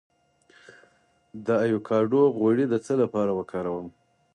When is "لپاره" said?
3.01-3.31